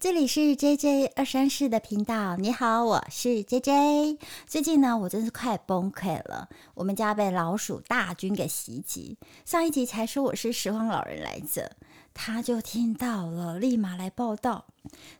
[0.00, 2.36] 这里是 J J 二三四的频道。
[2.36, 4.18] 你好，我是 J J。
[4.46, 6.48] 最近呢，我真是快崩溃了。
[6.74, 9.18] 我们家被老鼠大军给袭击。
[9.44, 11.72] 上一集才说我是拾荒老人来着，
[12.14, 14.66] 他就听到了，立马来报道。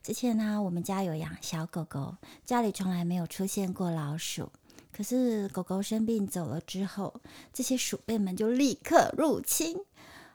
[0.00, 2.14] 之前呢，我们家有养小狗狗，
[2.46, 4.52] 家里从来没有出现过老鼠。
[4.92, 7.20] 可是狗狗生病走了之后，
[7.52, 9.76] 这些鼠辈们就立刻入侵。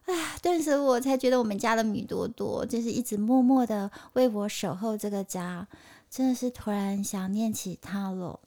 [0.05, 5.67] 哎呀，顿时我才觉得我们家的米多多就是一直默默的为我守候这个家，
[6.09, 8.41] 真的是突然想念起他了。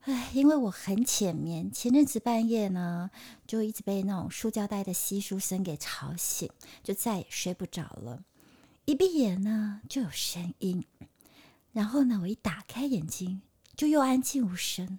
[0.00, 3.10] 哎，因为我很浅眠，前阵子半夜呢
[3.46, 6.48] 就一直被那种塑胶袋的稀疏声给吵醒，
[6.82, 8.22] 就再也睡不着了。
[8.84, 10.86] 一闭眼呢就有声音，
[11.72, 13.42] 然后呢我一打开眼睛
[13.74, 14.98] 就又安静无声。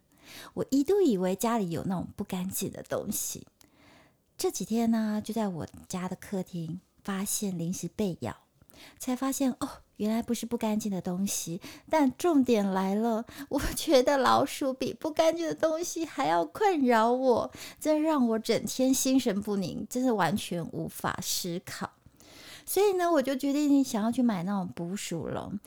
[0.53, 3.47] 我一度以为家里有那种不干净的东西。
[4.37, 8.37] 这几天呢，就在我家的客厅发现零食被咬，
[8.99, 11.59] 才发现哦，原来不是不干净的东西。
[11.89, 21.89] 但重点来了，我觉得老鼠比不干净的东西还要困扰我，这让我整天心神不宁，真的完全无法思考。
[22.63, 25.59] 所以呢，我就决定想要去买那种捕鼠笼。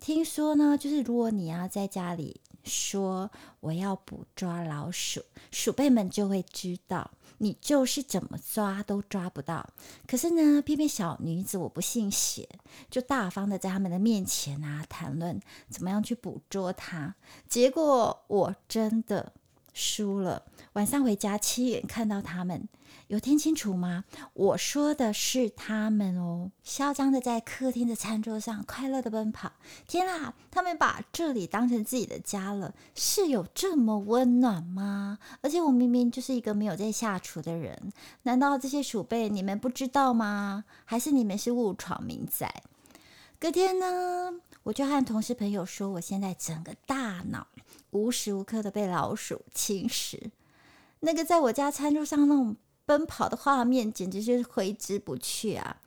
[0.00, 3.30] 听说呢，就是如果你要在家里说
[3.60, 7.08] 我要捕抓老鼠，鼠辈们就会知道。
[7.38, 9.68] 你就是怎么抓都抓不到，
[10.06, 12.48] 可是呢，偏偏小女子我不信邪，
[12.90, 17.14] 就大方的在他们的面前啊谈论怎么样去捕捉它，
[17.48, 19.32] 结果我真的
[19.76, 20.42] 输了。
[20.72, 22.66] 晚上回家亲眼看到他们。
[23.08, 24.04] 有听清楚吗？
[24.32, 29.52] 我说的是他们哦，嚣张的在客厅的餐桌上快乐的奔跑。
[29.86, 35.18] 天啊，他们把这里当成自己的家了，是有这么温暖吗？
[35.40, 37.92] 而且我明明就是一个没有在下厨的人，
[38.24, 40.64] 难道这些鼠辈你们不知道吗？
[40.84, 42.62] 还是你们是误闯民宅？
[43.46, 47.46] 隔天呢，我就和同事朋友说，我现在整个大脑
[47.90, 50.32] 无时无刻的被老鼠侵蚀。
[50.98, 52.56] 那个在我家餐桌上那种。
[52.84, 55.78] 奔跑的画面简直就是挥之不去啊！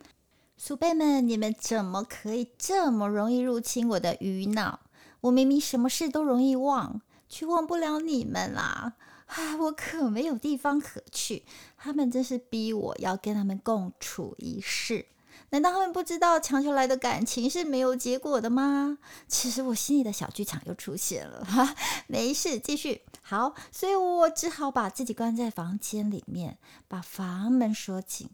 [0.58, 4.82] 鼠辈们，你们怎么可以这么容易入侵我的鱼脑？
[5.22, 8.94] 我明明什么事都容易忘，却忘不了你们啦！
[9.28, 11.44] 唉， 我可没有地方可去，
[11.78, 15.06] 他们真是逼我要跟他们共处一室。
[15.52, 19.00] 难道他们不知道强求来的感情是没有结果的吗？
[19.28, 21.76] 其实我心里的小剧场又出现了，哈，
[22.08, 26.58] 没事，继续好，所以我只好把自己关在房间里面，
[26.88, 28.30] 把房门锁紧，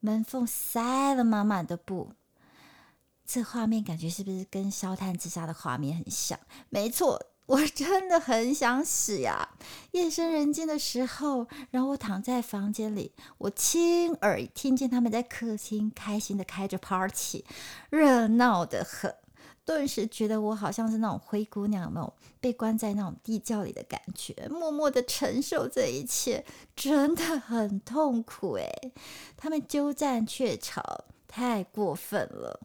[0.00, 2.12] 门缝塞了满满的布。
[3.24, 6.38] 这画面感觉是不是跟烧炭自杀的画面很像？
[6.68, 7.26] 没错。
[7.46, 9.50] 我真的很想死呀！
[9.92, 17.44] 夜深人静的时候，然后我躺在房间里，我亲耳听见他们在客厅开心的开着 party，
[17.90, 19.14] 热闹的很。
[19.64, 24.48] 顿时觉得我好像是那种灰姑娘，有没有被关在那种地窖里的感觉？
[24.48, 26.44] 默默的承受这一切，
[26.76, 28.92] 真的很痛苦诶。
[29.36, 32.60] 他们鸠占鹊巢，太过分了。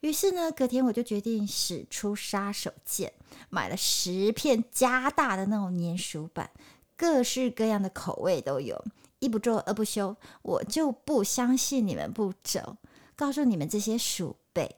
[0.00, 3.10] 于是呢，隔天我就决定使出杀手锏，
[3.50, 6.50] 买了十片加大的那种粘鼠板，
[6.96, 8.82] 各式各样的口味都有，
[9.18, 12.76] 一不做二不休，我就不相信你们不走。
[13.14, 14.76] 告诉你们这些鼠辈，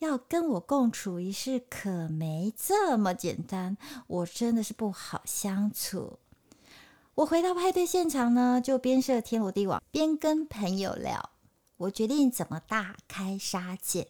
[0.00, 6.18] 要跟我共处一室，可没这么简单，我真的是不好相处。
[7.14, 11.30] 我回到派对现场呢，就边设天罗地网，边跟朋友聊，
[11.78, 14.08] 我决定怎么大开杀戒。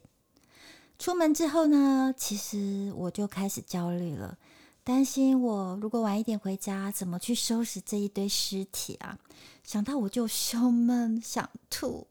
[0.98, 4.36] 出门之后呢，其实我就开始焦虑了，
[4.82, 9.16] 担心我如果晚一点回家，怎么去收拾这一堆尸体啊？
[9.62, 12.08] 想到我就胸闷想吐。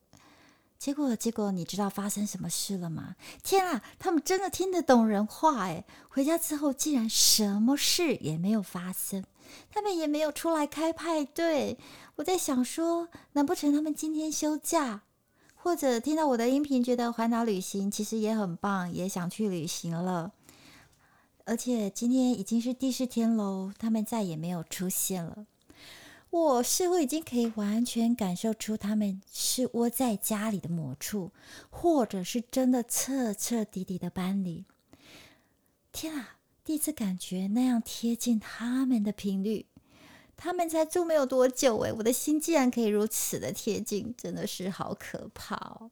[0.80, 3.16] 结果，结果你知道发生什么事了吗？
[3.44, 9.26] 天啊，他们真的听得懂人话诶，回家之后竟然什么事也没有发生，
[9.70, 11.78] 他们也没有出来开派对。
[12.16, 15.02] 我在想说，难不成他们今天休假？
[15.68, 20.32] 或者听到我的音频，觉得环岛旅行其实也很棒，也想去旅行了。
[21.44, 25.46] 而且今天已经是第四天喽，他们再也没有出现了。
[26.30, 31.32] 我似乎已经可以完全感受出他们是窝在家里的某处，
[31.70, 34.64] 或者是真的彻彻底底的搬离。
[35.92, 39.66] 天啊，第一次感觉那样贴近他们的频率。
[40.38, 45.90] 他们才住没有多久诶，我的心竟然可以如此的贴近，真的是好可怕哦。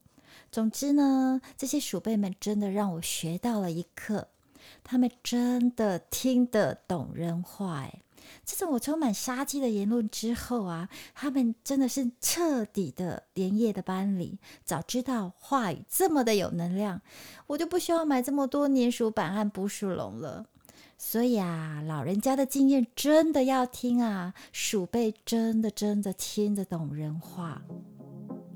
[0.52, 4.28] 总之呢，这些鼠辈们真的让我学到了一课，
[4.84, 8.02] 他们真的听得懂人话诶。
[8.44, 14.38] 这种我充满杀机的言论之后啊，他们真的是彻底的连夜的搬离。
[14.64, 17.02] 早知道话语这么的有能量，
[17.48, 20.46] 我就不需要买这么多粘鼠板和捕鼠笼了。
[20.98, 27.62] 所以啊，老人家的经验真的要听啊，鼠辈真的真的听得懂人话。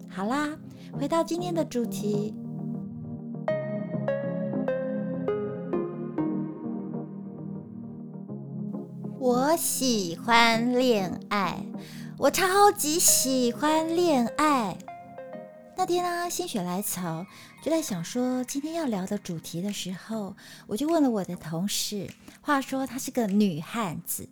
[0.10, 0.58] 好啦，
[0.92, 2.34] 回到今天的主题。
[9.20, 11.64] 我喜欢恋爱，
[12.18, 14.78] 我超级喜欢恋爱。
[15.80, 17.26] 那天呢，心血来潮，
[17.64, 20.36] 就在想说今天要聊的主题的时候，
[20.68, 22.12] 我就问了我的同事。
[22.42, 24.28] 话说她是个女汉子，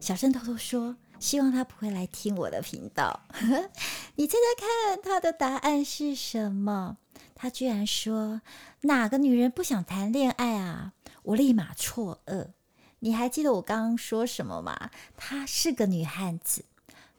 [0.00, 3.20] 小声偷偷说，希望她不会来听我的频道。
[4.16, 4.64] 你猜猜
[4.96, 6.96] 看，她的答案是什么？
[7.34, 8.40] 她居然说
[8.80, 10.94] ：“哪个女人不想谈恋爱啊？”
[11.24, 12.52] 我立马错愕。
[13.00, 14.90] 你还记得我刚刚说什么吗？
[15.14, 16.64] 她是个女汉子，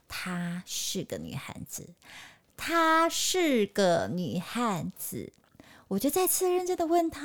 [0.07, 1.93] 她是个女汉子，
[2.63, 5.33] 她是个女汉子。
[5.87, 7.23] 我就再次认真的问她：“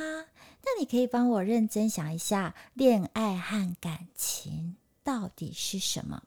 [0.65, 6.23] 那你可以帮我认真想一下，恋爱和感情到底是什么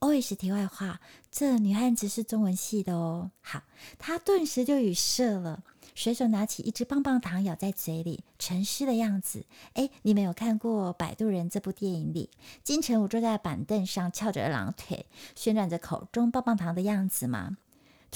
[0.00, 1.00] ？”OS 题外话，
[1.30, 3.30] 这女汉子是中文系的哦。
[3.40, 3.62] 好，
[3.98, 5.64] 她顿时就语塞了。
[5.94, 9.46] 随手拿起一支棒棒糖，咬在嘴里，沉思的样子。
[9.72, 12.28] 哎，你们有看过《摆渡人》这部电影里，
[12.62, 17.56] 金城武坐在板凳上，翘着二郎腿，旋转着口中棒棒糖的样子吗？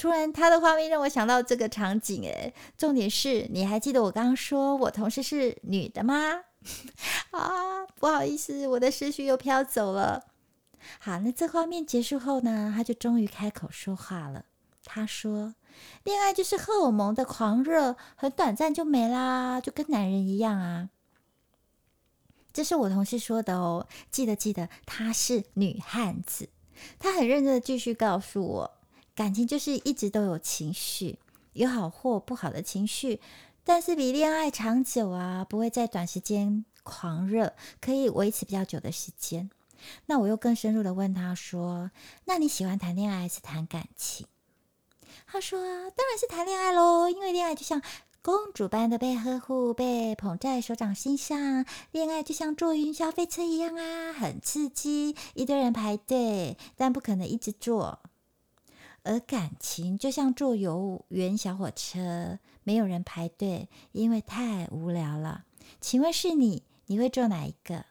[0.01, 2.27] 突然，他的画面让我想到这个场景。
[2.27, 6.41] 哎，重点是，你还记得我刚刚说我同事是女的吗？
[7.29, 10.23] 啊，不好意思，我的思绪又飘走了。
[10.97, 14.45] 好，那这画面结束后呢，他就终于开口说话了。
[14.83, 15.53] 他说。
[16.03, 20.89] 恋爱就是荷尔蒙的狂热，很短暂就没啦，就跟男人一样啊。
[22.51, 26.49] 这是我同事说的哦，记得记得，她是女汉子。
[26.99, 28.80] 她很认真的继续告诉我，
[29.13, 31.19] 感情就是一直都有情绪，
[31.53, 33.19] 有好或不好的情绪，
[33.63, 39.49] 但是比恋爱长久啊，不会在短时间狂热，可以维持比较久的时间。
[40.05, 41.91] 那我又更深入的问他说
[42.25, 44.27] ：“那你喜欢谈恋爱还是谈感情？”
[45.27, 45.59] 他说
[45.91, 47.81] ：“当然是谈恋爱喽，因为恋爱就像
[48.21, 51.65] 公主般的被呵护、被捧在手掌心上。
[51.91, 57.99] 恋爱就像坐云霄飞车一样啊，很刺激，一堆人排队，但不可能一直坐。
[59.03, 65.45] 而感情就像坐游园小火车，没有人排队，因为太无聊了。
[65.79, 67.85] 请问是你，你会坐哪一个？”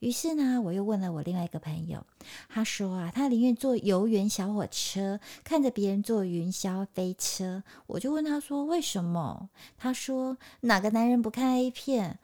[0.00, 2.06] 于是呢，我又问了我另外一个朋友，
[2.48, 7.64] 他说啊，他宁愿坐游园小火车，看着别人坐云霄飞车。
[7.88, 9.50] 我就问他说，为什么？
[9.76, 12.20] 他说，哪个男人不看 A 片？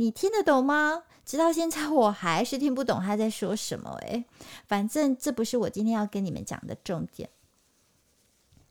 [0.00, 1.02] 你听得懂吗？
[1.26, 3.90] 直到现在我还是听不懂他在说什么。
[4.06, 4.24] 哎，
[4.66, 7.28] 反正这不是我今天要跟你们讲的重点。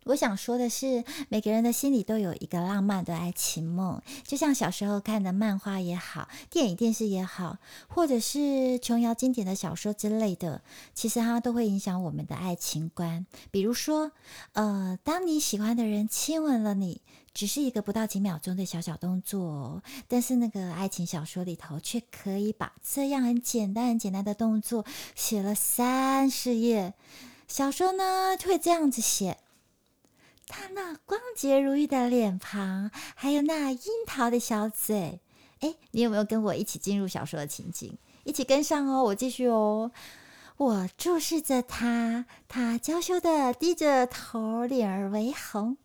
[0.10, 10.64] 我想说的是，每个人的心里都有一个浪漫的爱情梦，就像小时候看的漫画也好，电影、电视也好，或者是琼瑶经典的小说之类的，
[10.96, 13.28] 其实它都会影响我们的爱情观。
[13.52, 14.12] 比如说，
[14.54, 24.84] 呃，当你喜欢的人亲吻了你，只是一个不到几秒钟的小小动作，但是那个爱情小说里头却可以把这样很简单、很简单的动作
[25.14, 26.96] 写了三十页。
[27.48, 29.38] 小说呢，就会这样子写。
[30.50, 35.22] 他那光洁如玉的脸庞，还有那樱桃的小嘴，
[35.60, 37.96] 哎，你有没有跟我一起进入小说的情景？
[38.24, 39.92] 一起跟上哦，我继续哦。
[40.58, 45.78] 我注视着他，他娇羞的低着头，脸儿微红。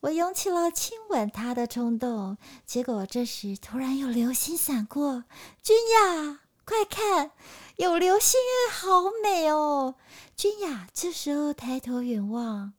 [0.00, 5.24] 我涌起了亲吻他的冲动，结果这时突然有流星闪过，
[5.62, 7.30] 君雅，快看，
[7.76, 8.38] 有流星，
[8.70, 9.94] 好美哦！
[10.36, 12.74] 君雅这时候抬头远望。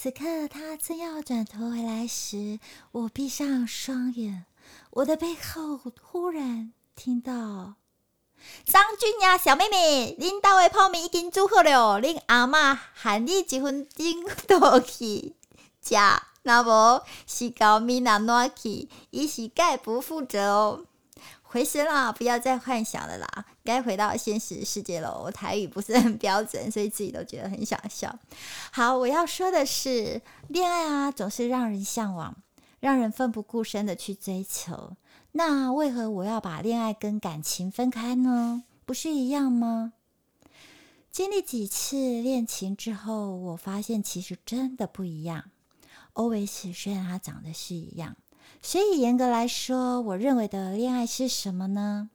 [0.00, 2.60] 此刻，他正要转头回来时，
[2.92, 4.44] 我闭上双眼。
[4.90, 7.74] 我的背后忽然听到
[8.64, 14.06] ：“张俊雅，小妹妹，恁家的泡面已经煮好了，恁阿妈喊你一分钟
[14.46, 15.34] 倒去
[15.82, 15.96] 食，
[16.42, 20.84] 那无是搞米那暖去，伊是概不负责哦。”
[21.42, 22.12] 回神啦！
[22.12, 25.20] 不要再幻想了啦，该回到现实世界了。
[25.22, 28.18] 我台语不是很标准，所以自己都觉得很想笑。
[28.72, 32.34] 好，我要说的是，恋爱啊，总是让人向往，
[32.80, 34.96] 让人奋不顾身的去追求。
[35.32, 38.64] 那为何我要把恋爱跟感情分开呢？
[38.86, 39.92] 不是一样吗？
[41.12, 45.44] 经历几次恋情之后，我发现其实真的不一样。
[46.14, 48.16] Always，虽然它长得是一样。
[48.62, 52.08] 所以严格来说，我认为的恋爱是什么呢？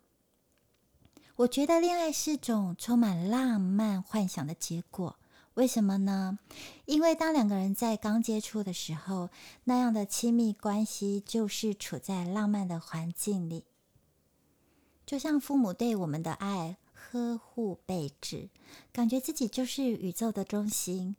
[1.35, 5.17] 我觉得恋爱是种充满浪漫幻想的结果。
[5.55, 6.37] 为什么呢？
[6.85, 9.29] 因为当两个人在刚接触的时候，
[9.63, 13.65] 那样的亲密关系就是处在浪漫的环境里，
[15.07, 18.49] 就像父母对我们的爱呵护备至，
[18.91, 21.15] 感觉自己就是宇宙的中心。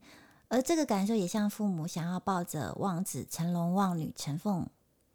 [0.47, 4.69] 而这个感受也像父母想要抱着望子成龙、望女成凤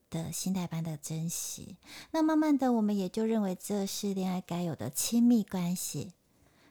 [0.09, 1.77] 的心态般的珍惜。
[2.11, 6.13] 那慢慢的，我们也就认为这是恋爱该有的亲密关系。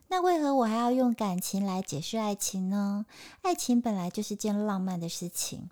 [0.09, 3.05] 那为何我还要用感情来解释爱情呢？
[3.43, 5.69] 爱情本来就是件浪漫的事情，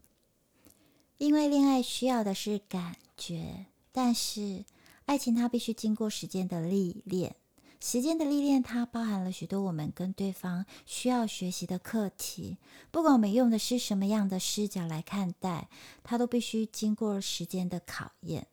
[1.16, 4.64] 因为恋爱需要的是感觉，但是
[5.06, 7.36] 爱情它必须经过时间的历练，
[7.80, 12.58] 时间的历练它包含了许多我们跟对方需要学习的课题，
[12.90, 15.68] 不管我们用的是什么样的视角来看待，
[16.02, 18.46] 它都必须经过时间的考验。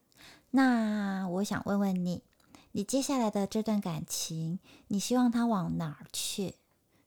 [0.52, 2.22] 那我想问问你。
[2.76, 6.56] 你接下来的这段感情，你希望他往哪儿去？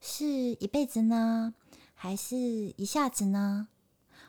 [0.01, 1.55] 是一辈子呢，
[1.93, 3.67] 还是一下子呢？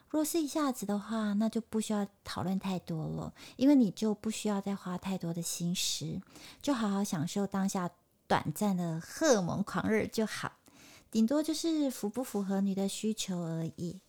[0.10, 6.22] 若是一下子的话，那就不需要讨论太多了，因为你就不需要再花太多的心思，
[6.62, 7.92] 就好好享受当下
[8.28, 10.54] 短暂的荷尔蒙狂热就好，
[11.12, 14.00] 顶多就是符不符合你的需求而已。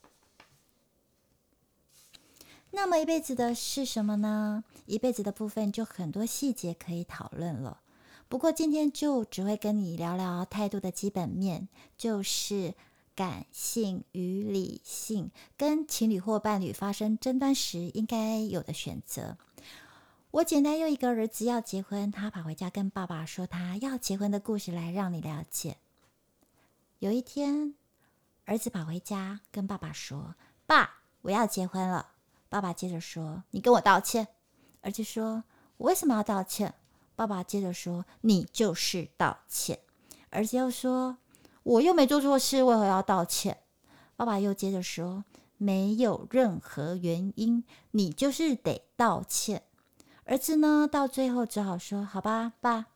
[2.70, 4.62] 那么一辈子的是什么呢？
[4.86, 7.80] 一辈子的部分就很多细节可以讨论了。
[8.28, 12.74] 不过今天就只会跟你聊聊态度的基本面，就是
[13.18, 19.36] 感性与理性，跟情侣或伴侣发生争端时应该有的选择。
[20.30, 25.78] 我简单用一个儿子要结婚，他跑回家跟爸爸说他要结婚的故事来让你了解。
[27.00, 27.74] 有一天，
[28.44, 32.12] 儿子跑回家跟爸爸说：“爸，我要结婚了。”
[32.48, 34.28] 爸爸接着说：“你跟我道歉。”
[34.82, 35.42] 儿子说
[35.78, 36.72] ：“我为什么要道歉？”
[37.16, 39.80] 爸爸接着说：“你就是道歉。”
[40.30, 41.18] 儿子又说
[41.68, 43.58] ：“我又没做错事，为何要道歉？”
[44.16, 45.24] 爸爸又接着说
[45.58, 49.64] ：“没有任何原因，你就是得道歉。”
[50.24, 52.86] 儿子呢，到最后只好说：“好吧，爸，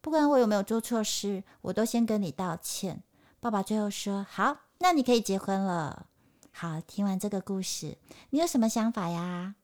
[0.00, 3.02] 不管我有没有做错事，我都先跟你道歉。”
[3.38, 6.06] 爸爸最后说：“好，那你可以结婚了。”
[6.52, 7.98] 好，听完这个故事，
[8.30, 9.56] 你有什么想法呀？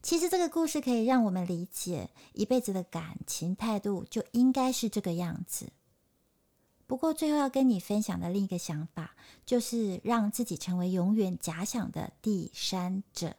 [0.00, 5.72] 其实这个故事可以让我们理解，一辈子的感情态度就应该是这个样子。
[6.94, 13.34] 不过，最后要跟你分享的另一个想法，就是让自己成为永远假想的第三者。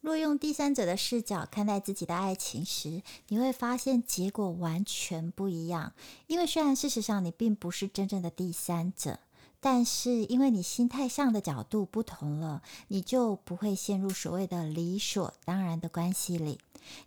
[0.00, 5.92] 若用第三者的视角看待自己的爱情时，你会发现结果完全不一样。
[6.28, 9.18] 因为虽然事实上你并不是真正的第三者。
[9.62, 16.58] 但是，因为你心态上的角度不同了，你就不会陷入所谓的理所当然的关系里，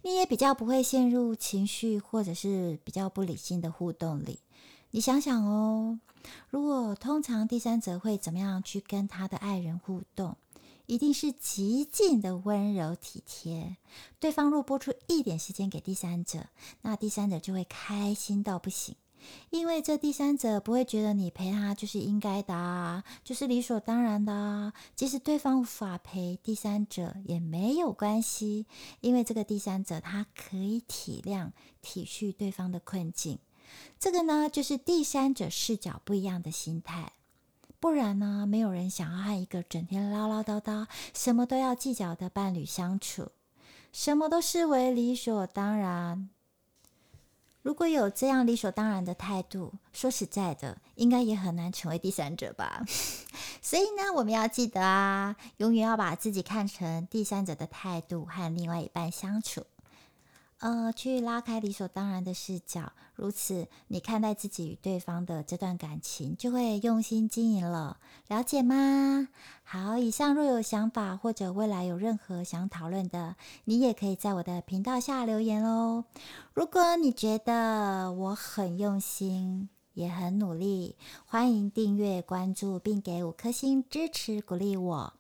[0.04, 4.38] 你也比较不会陷入情绪或者是比较不理性的互动里。
[4.96, 6.00] 你想想哦，
[6.52, 10.38] 如果通常第三者会怎么样去跟他的爱人互动？
[10.86, 13.78] 一定是极尽的温柔体贴。
[14.20, 16.46] 对方若拨出一点时间给第三者，
[16.84, 18.96] 那第三者就会开心到不行。
[19.50, 24.74] 因为这第三者不会觉得你陪他就是应该的啊，就是理所当然的啊。
[24.96, 28.68] 即使对方无法陪第三者也没有关系，
[29.02, 31.50] 因为这个第三者他可以体谅、
[31.82, 33.40] 体恤对方的困境。
[34.00, 37.14] 这个呢，就是第三者视角不一样的心态。
[37.80, 43.32] 不然呢，没有人想要和一个整天唠唠叨叨、什么都要计较的伴侣相处，
[43.92, 46.30] 什么都视为理所当然。
[47.62, 52.84] 如果有这样理所当然的态度，说实在的，应该也很难成为第三者吧。
[53.62, 59.66] 所以呢，我们要记得啊，永远要把自己看成第三者的态度和另外一半相处。
[60.64, 67.98] 呃，去拉开理所当然的视角，如此你看待自己与对方的这段感情就会用心经营了，
[68.30, 69.28] 了解吗？
[69.66, 76.06] 好，以上若有想法或者未来有任何想讨论的，你也可以在我的频道下留言哦。
[76.54, 85.14] 如果你觉得我很用心，也很努力，欢迎订阅、关注并给五颗星支持鼓励我。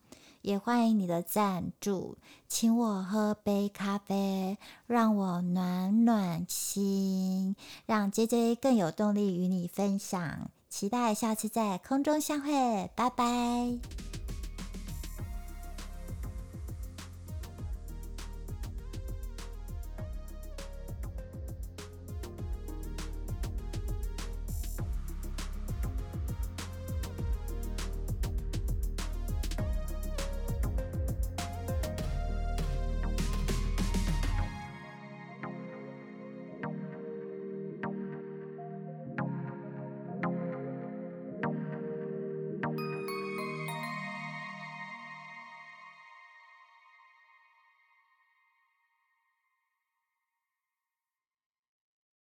[0.43, 2.17] 也欢迎你的赞助，
[2.50, 10.51] 请我喝杯咖啡，让我暖暖心，让 J J 更有动力与你分享。
[10.69, 13.23] 期待下次在空中相会，拜拜。